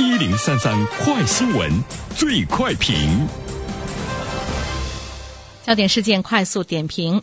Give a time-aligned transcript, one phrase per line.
[0.00, 1.70] 一零三三快新闻，
[2.16, 3.28] 最快评。
[5.62, 7.20] 焦点事件快速点评：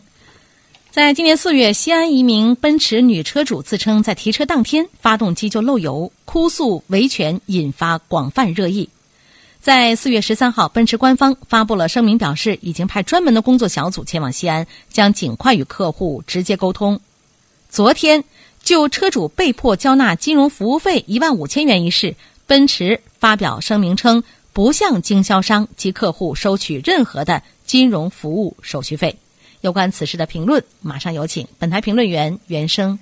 [0.92, 8.88] 在今年四月，西安一名奔驰女车主自称在提车当天发动机就漏油，哭诉维权，引发广泛热议。
[9.58, 17.00] 在四月十三号，奔驰官方发布了声明，表示已经派专门的工作小组前往西安，将尽快与客户直接沟通。
[17.68, 18.22] 昨天，
[18.62, 22.14] 就车主被迫交纳金融服务费一万五千元一事，
[22.48, 29.14] 奔驰发表声明称，不向经销商及客户收取任何的金融服务手续费。
[29.60, 32.98] 有关此事的评论，马上有请本台评论员袁生。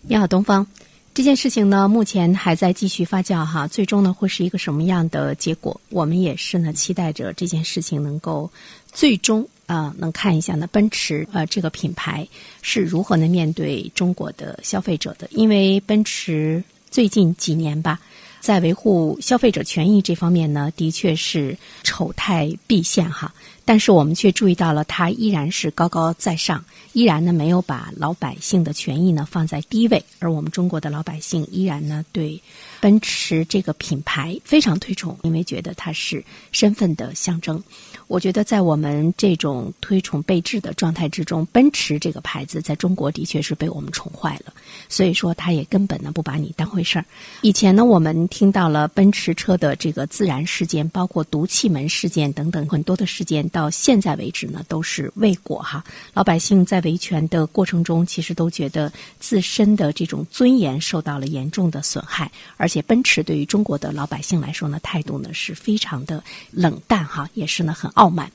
[0.00, 0.66] 你好，东方。
[1.14, 5.80] 这件事情呢，目前还在继续发酵哈，最终呢会是一个什么样的结果？
[5.90, 8.50] 我们也是呢期待着这件事情能够
[8.90, 12.26] 最终啊能看一下呢奔驰呃这个品牌
[12.62, 18.00] 是如何呢面对中国的消费者的，因为奔驰最近几年吧。
[18.42, 23.32] 在维护消费者权益这方面呢，的确是丑态毕现哈。
[23.64, 30.04] 但是我们却注意到了，它依然是高高在上，依然呢没有把老百姓的权益呢放在第一位。
[30.18, 32.40] 而我们中国的老百姓依然呢对
[32.80, 37.62] 奔驰这个品牌非常推崇，因为觉得它是身份的象征。
[38.08, 44.52] 我觉得在我们这种推崇备至的状态之中，奔驰这个牌子在中国的确是被我们宠坏了。
[44.88, 47.04] 所以说，它也根本呢不把你当回事儿。
[47.40, 55.84] 以前呢，我们听到了奔驰车的这个自燃事件，包括毒气门事件等等很多的事件，到现在为止呢都是未果哈。
[56.12, 68.32] 老百姓在维权的过程中，其实都觉得自身的这种尊严受到了严重的损害，而且奔驰对于中国的老百姓来说呢，态度呢是非常的冷淡哈，也是呢很傲慢。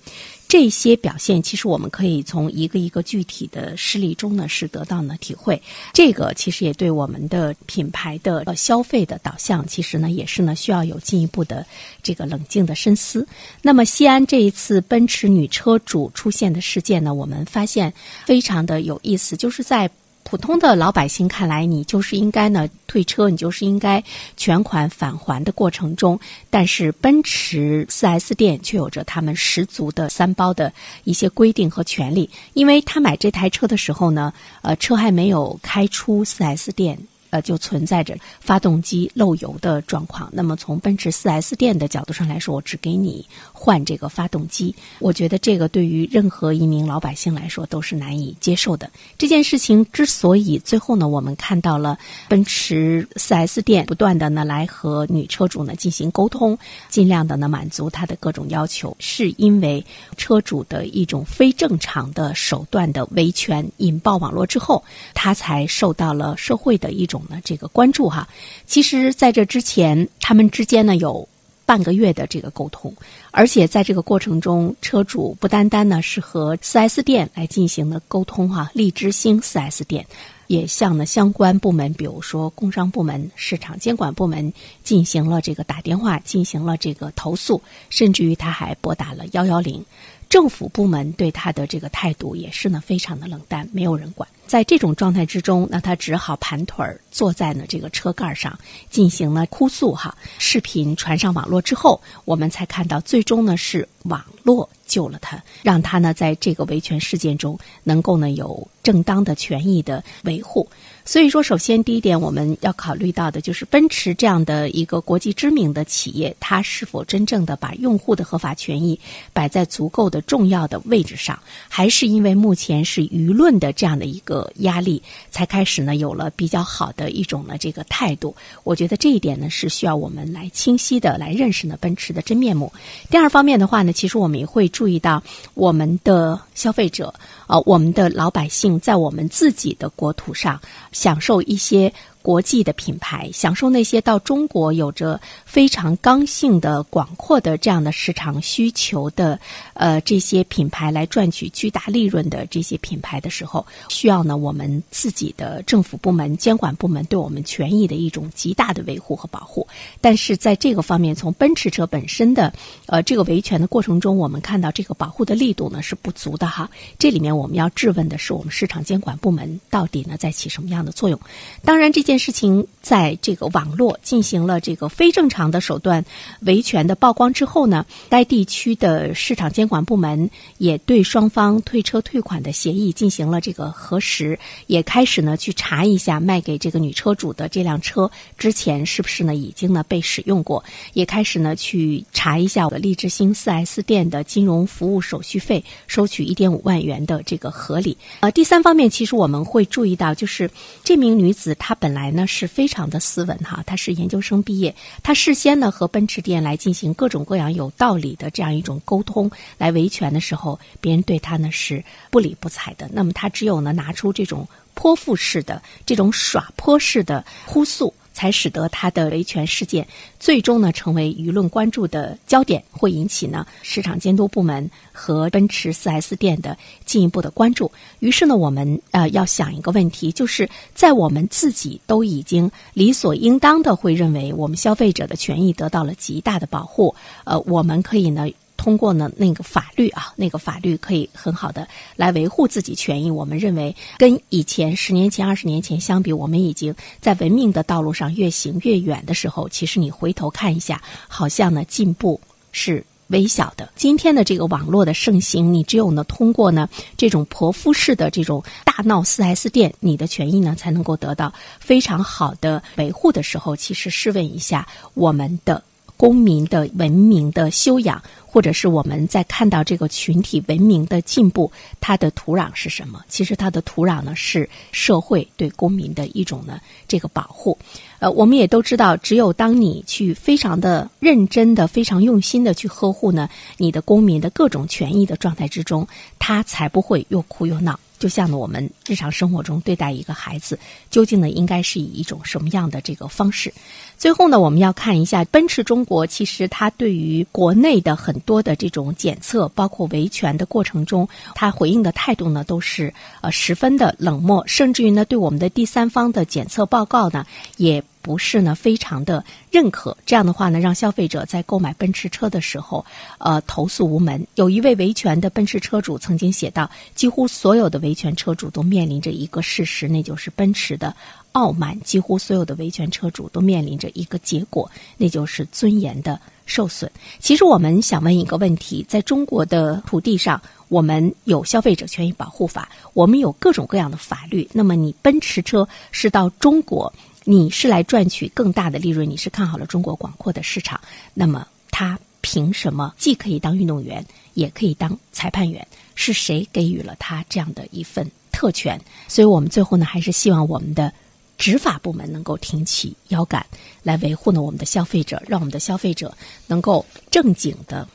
[0.47, 5.61] 这些表现，其实我们可以从一个一个具体的事例中呢，是得到呢体会。
[5.93, 11.65] 这个其实也对我们的品牌的消费的导向，其实呢也是呢需要有进一步的
[12.01, 13.27] 这个冷静的深思。
[13.61, 17.93] 那么西安这一次奔驰女车主出现的事件呢，我们发现
[18.25, 19.89] 非常的有意思，就是在。
[20.29, 24.03] 普通的老百姓看来，你就是应该呢退车，你就是应该
[24.35, 30.73] 全款返还的过程中，但是奔驰 4S 店却有着他们十足的三包的
[31.05, 34.33] 一些规定和权利，因为他买这台车的时候呢，
[34.63, 36.99] 呃，车还没有开出 4S 店。
[37.29, 40.29] 呃，就存在着发动机漏油的状况。
[40.31, 44.73] 那么从奔驰 4S 店的角度上来说，我只给你换这个发动机。
[44.99, 48.89] 我觉得这个对于任何一名老百姓来说都是难以接受的。
[49.17, 51.97] 这件事情之所以最后呢，我们看到了
[52.29, 56.57] 奔驰 4S 店不断的呢来和女车主呢进行沟通，
[56.89, 64.83] 尽量的呢满足她的各种要求，是因为车主的一种非正常的手段的维权引爆网络之后，
[65.13, 67.16] 他才受到了社会的一种。
[67.29, 68.27] 的，这个关注哈，
[68.65, 71.27] 其实在这之前，他们之间呢有
[71.65, 72.93] 半个月的这个沟通，
[73.31, 80.05] 而且在这个过程中，车主不单单呢是和 4S 店来进行的沟通哈，荔枝星 4S 店
[80.47, 89.83] 也向呢相关部门，比如说工商部门、市场监管部门进行了这个打电话，进行了这个投诉，甚至于他还拨打了幺幺零。
[90.29, 94.27] 政府部门对他的这个态度也是呢非常的冷淡，没有人管。
[94.45, 98.57] 在这种状态之中，那他只好盘腿儿坐在呢这个车盖上
[98.89, 100.15] 进行了哭诉哈。
[100.37, 110.67] 视频传上网络之后，我们才看到最终呢是网络救了他，让他呢在这个维权事件中能够呢有正当的权益的维护。
[111.05, 118.99] 所以说，首先第一点，我们要考虑到的就是奔驰这样的一个国际知名的企业，它是否真正的把用户的合法权益
[119.31, 128.35] 摆在足够的重要的位置上，还是因为目前是舆论的这样的一个压力，才开始呢有了比较好的一种呢这个态度？
[128.65, 132.69] 我觉得这一点呢是需要我们来清晰的来认识呢奔驰的真面目。
[133.09, 135.19] 第二方面的话呢，其实我们也会注意到
[135.55, 137.11] 我们的消费者，
[137.47, 140.61] 呃，我们的老百姓在我们自己的国土上。
[140.91, 141.91] 享受一些。
[142.27, 149.39] 国际的品牌享受那些到中国有着非常刚性的广阔的这样的市场需求的
[149.73, 159.65] 呃这些品牌来赚取巨大利润的这些品牌的时候，需要呢我们自己的政府部门监管部门对我们权益的一种极大的维护和保护。
[160.01, 162.51] 但是在这个方面，从奔驰车本身的
[162.87, 166.69] 呃这个维权的过程中，我们看到这个保护的力度呢是不足的哈。
[166.99, 171.17] 这里面我们要质问的是我们市场监管部门到底呢在起什么样的作用？
[171.63, 172.16] 当然这件。
[172.17, 176.03] 事情在这个网络进行了这个非正常的手段
[176.41, 184.37] 维权的曝光之后呢，该地区的市场监管部门也对双方退车退款的协议进行了这个核实，
[184.67, 197.97] 也开始呢去查一下卖给这个女车主的这辆车之前是不是呢已经呢被使用过，也开始呢去查一下我的励志星 4S 店的金融服务手续费收取一点五万元的这个合理。
[198.21, 200.49] 呃，第三方面，其实我们会注意到，就是
[200.83, 212.89] 这名女子她本来呢是非常的斯文哈，他是研究生毕业，他事先呢和奔驰店来进行各种各样有道理的这样一种沟通来维权的时候，别人对他呢是不理不睬的。
[212.91, 217.93] 那么他只有呢拿出这种泼妇式的、这种耍泼式的哭诉。
[218.17, 219.87] 才使得他的维权事件
[220.19, 227.71] 最终呢成为舆论关注的焦点，会引起呢市场监督部门和奔驰 4S 店的进一步的关注。
[227.99, 238.27] 于是呢，我们呃要想一个问题，就是在我们自己都已经理所应当的会认为我们消费者的权益得到了极大的保护，呃，我们可以呢。
[238.57, 241.65] 通过呢那个法律啊，那个法律可以很好的
[241.95, 243.09] 来维护自己权益。
[243.09, 252.19] 我们认为跟以前十年前、二十年前相比，我们已经在文明的道路上越行越远的时候，其实你回头看一下，好像呢进步
[252.51, 253.69] 是微小的。
[253.75, 256.67] 今天的这个网络的盛行，你只有呢通过呢
[256.97, 265.63] 这种泼妇式的这种大闹四 S 店，你的权益呢才能够得到非常好的维护的时候，其实试问一下我们的
[265.97, 268.01] 公民的文明的修养。
[268.29, 271.51] 或者是我们在看到这个群体文明的进步，
[271.81, 273.03] 它的土壤是什么？
[273.07, 277.57] 其实它的土壤呢是社会对公民的一种呢这个保护。
[277.97, 285.87] 呃，我们也都知道，只有当你去非常的认真的、非常用心的去呵护呢你的公民的各种权益的状态之中，
[286.19, 287.79] 他才不会又哭又闹。
[287.99, 290.57] 就像呢，我们日常生活中对待一个孩子，
[290.89, 293.53] 究竟呢应该是以一种什么样的这个方式？
[293.97, 307.25] 最后呢，我们要看一下奔驰中国，其实它对于国内的很多的这种检测，包括维权的过程中，它回应的态度呢都是呃十分的冷漠，甚至于呢对我们的第三方的检测报告呢
[307.57, 307.83] 也。
[308.07, 309.21] 不是呢，非常的
[309.51, 309.95] 认可。
[310.05, 312.85] 这样的话呢，让消费者在购买奔驰车的时候，
[313.17, 314.25] 呃，投诉无门。
[314.35, 320.95] 有一位维权的奔驰车主曾经写道：“几乎所有的维权车主都面临着一个事实，那就是奔驰的
[321.33, 326.89] 傲慢；几乎所有的维权车主都面临着一个结果，那就是尊严的受损。”
[327.19, 334.47] 其实我们想问一个问题：在中国的土地上，我们有消费者权益保护法，我们有各种各样的法律。
[334.53, 336.93] 那么，你奔驰车是到中国？
[337.29, 340.79] 你是来赚取更大的利润，你是看好了中国广阔的市场，
[341.13, 345.67] 那么他凭什么既可以当运动员，也可以当裁判员？
[345.93, 348.79] 是谁给予了他这样的一份特权？
[349.09, 350.93] 所以我们最后呢，还是希望我们的
[351.37, 353.45] 执法部门能够挺起腰杆，
[353.83, 357.85] 来维护呢我们的消费者，让我们的消费者能够正经的、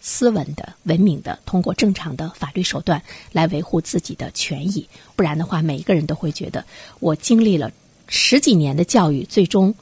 [0.00, 4.88] 斯文的、文明的，通过正常的法律手段来维护自己的权益。
[5.16, 6.64] 不然的话，每一个人都会觉得
[7.00, 7.68] 我经历了。
[8.08, 9.74] 十几年的教育，最终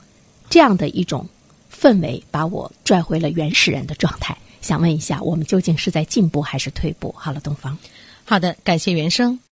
[0.48, 1.28] 这样的一种
[1.72, 4.36] 氛围，把我拽回了原始人的状态。
[4.60, 7.14] 想问一下，我们究竟是在进步还是退步？
[7.18, 7.76] 好了，东方，
[8.24, 9.38] 好的，感谢原生。